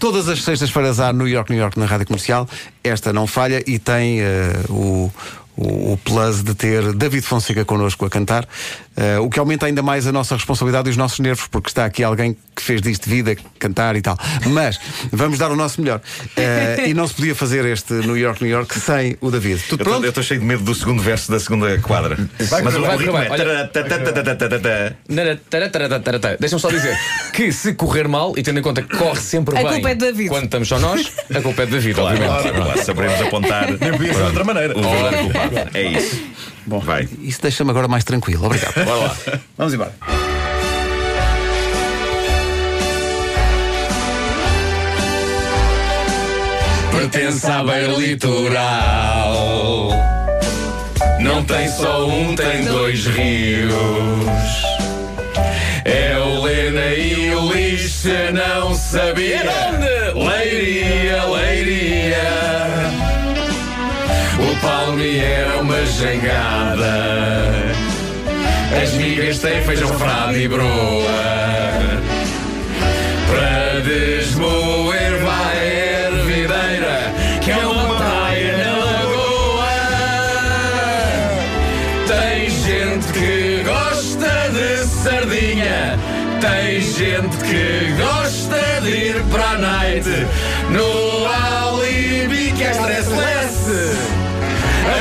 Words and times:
Todas 0.00 0.30
as 0.30 0.42
sextas-feiras 0.42 0.98
há 0.98 1.12
New 1.12 1.28
York, 1.28 1.52
New 1.52 1.60
York 1.60 1.78
na 1.78 1.84
rádio 1.84 2.06
comercial. 2.06 2.48
Esta 2.82 3.12
não 3.12 3.26
falha 3.26 3.62
e 3.66 3.78
tem 3.78 4.22
eh, 4.22 4.54
o, 4.70 5.12
o, 5.58 5.98
plus 6.02 6.42
de 6.42 6.54
ter 6.54 6.94
David 6.94 7.22
Fonseca 7.22 7.66
connosco 7.66 8.06
a 8.06 8.08
cantar, 8.08 8.48
eh, 8.96 9.18
o 9.18 9.28
que 9.28 9.38
aumenta 9.38 9.66
ainda 9.66 9.82
mais 9.82 10.06
a 10.06 10.12
nossa 10.12 10.34
responsabilidade 10.34 10.88
e 10.88 10.90
os 10.90 10.96
nossos 10.96 11.18
nervos, 11.18 11.46
porque 11.48 11.68
está 11.68 11.84
aqui 11.84 12.02
alguém 12.02 12.34
que 12.60 12.66
fez 12.66 12.80
disto 12.82 13.08
vida, 13.08 13.36
cantar 13.58 13.96
e 13.96 14.02
tal. 14.02 14.16
Mas 14.46 14.78
vamos 15.12 15.38
dar 15.38 15.50
o 15.50 15.56
nosso 15.56 15.80
melhor. 15.80 16.00
Eh, 16.36 16.88
e 16.88 16.94
não 16.94 17.06
se 17.06 17.14
podia 17.14 17.34
fazer 17.34 17.64
este 17.64 17.92
New 17.94 18.16
York, 18.16 18.42
New 18.42 18.50
York 18.52 18.78
sem 18.78 19.16
o 19.20 19.30
David. 19.30 19.62
Tudo 19.68 19.84
pronto? 19.84 20.04
Eu 20.04 20.10
estou 20.10 20.22
cheio 20.22 20.40
de 20.40 20.46
medo 20.46 20.62
do 20.62 20.74
segundo 20.74 21.02
verso 21.02 21.30
da 21.30 21.40
segunda 21.40 21.78
quadra. 21.78 22.16
Mas 22.62 22.74
o 22.74 22.80
vai, 22.80 22.96
ritmo 22.96 23.12
vai, 23.12 23.26
é. 23.26 23.30
olha. 23.30 23.68
taratatatatatatata. 23.68 24.96
Taratataratata. 25.50 26.36
Deixa-me 26.38 26.60
só 26.60 26.68
dizer 26.70 26.96
que 27.32 27.50
se 27.52 27.74
correr 27.74 28.06
mal, 28.08 28.34
e 28.36 28.42
tendo 28.42 28.58
em 28.60 28.62
conta 28.62 28.82
que 28.82 28.96
corre 28.96 29.20
sempre 29.20 29.56
A 29.58 29.62
bem 29.62 29.72
culpa 29.74 29.90
é 29.90 29.94
de 29.94 30.00
David. 30.06 30.28
quando 30.28 30.44
estamos 30.44 30.68
só 30.68 30.78
nós, 30.78 31.10
a 31.34 31.40
culpa 31.40 31.62
é 31.62 31.66
de 31.66 31.72
David, 31.72 31.94
Claro, 31.94 32.14
obviamente. 32.16 32.42
claro, 32.42 32.62
claro, 32.64 32.84
saberemos 32.84 33.20
apontar 33.22 33.66
Nem 33.70 33.92
podia 33.92 34.12
ser 34.14 34.18
de 34.20 34.22
outra 34.26 34.44
maneira. 34.44 34.78
o 34.78 34.82
verdadeiro 34.82 35.24
culpado. 35.24 35.70
É 35.74 35.82
isso. 35.82 36.22
Bom, 36.66 36.78
Vai. 36.80 37.08
isso 37.22 37.40
deixa-me 37.42 37.70
agora 37.70 37.88
mais 37.88 38.04
tranquilo. 38.04 38.44
Obrigado. 38.46 38.74
Bora 38.84 38.96
lá. 38.96 39.16
Vamos 39.56 39.74
embora. 39.74 39.92
Pertence 46.90 47.46
à 47.46 47.62
beira 47.62 47.92
litoral. 47.92 49.90
Não 51.20 51.44
tem 51.44 51.68
só 51.68 52.06
um, 52.06 52.34
tem 52.34 52.64
dois 52.64 53.06
rios. 53.06 53.70
É 55.84 56.18
o 56.18 56.42
Lena 56.42 56.86
e 56.94 57.34
o 57.34 57.52
Lixo, 57.52 58.08
não 58.32 58.74
sabia. 58.74 59.42
Leiria, 60.14 61.24
Leiria. 61.24 62.16
O 64.38 64.56
Palme 64.60 65.18
era 65.18 65.60
uma 65.60 65.86
jangada. 65.86 67.40
As 68.82 68.92
migas 68.92 69.38
têm 69.38 69.62
feijão 69.62 69.88
frado 69.98 70.36
e 70.36 70.48
broa. 70.48 70.99
Gente 83.00 83.12
que 83.12 83.64
gosta 83.64 84.50
de 84.50 84.86
sardinha, 84.86 85.98
tem 86.40 86.80
gente 86.80 87.36
que 87.38 87.92
gosta 88.00 88.80
de 88.82 88.90
ir 88.90 89.22
para 89.30 89.50
a 89.50 89.58
night. 89.58 90.08
No 90.70 91.26
alibi 91.26 92.52
que 92.52 92.62
é 92.62 92.70
stress 92.72 93.10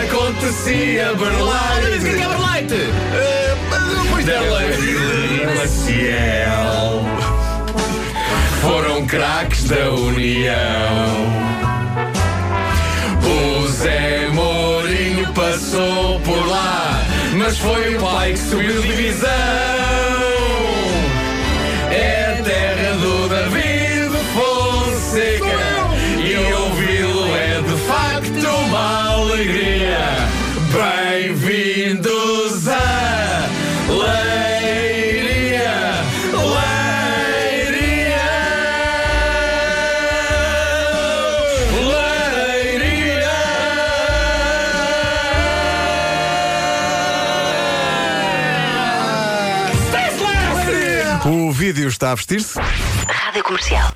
acontecia 0.05 1.13
Berlight. 1.15 1.87
O 1.87 2.01
que 2.01 2.09
é? 2.09 2.89
Depois 4.03 4.25
dela 4.25 4.61
Maciel 5.57 7.05
foram 8.61 9.05
craques 9.05 9.65
da 9.65 9.91
União. 9.91 11.49
O 13.23 13.67
Zé 13.67 14.29
Mourinho 14.31 15.27
passou 15.33 16.19
por 16.21 16.47
lá, 16.47 17.01
mas 17.39 17.57
foi 17.57 17.95
o 17.95 17.99
pai 18.01 18.33
que 18.33 18.39
subiu 18.39 18.81
divisão. 18.81 19.29
É 21.89 22.37
a 22.37 22.43
terra 22.43 22.93
do 22.95 23.29
David 23.29 24.11
Fonseca 24.33 25.45
e 26.21 26.53
ouvi-lo 26.53 27.35
é 27.37 27.61
de 27.61 27.77
facto 27.87 28.45
uma 28.67 29.13
alegria. 29.13 30.05
Bem-vindos 30.73 32.18
O 51.25 51.51
vídeo 51.51 51.89
está 51.89 52.11
a 52.11 52.15
vestir-se. 52.15 52.57
Rádio 53.07 53.43
Comercial. 53.43 53.87